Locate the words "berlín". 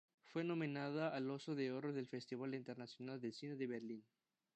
3.67-4.03